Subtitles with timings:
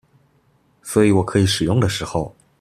[0.81, 2.35] 所以我可以使用的時候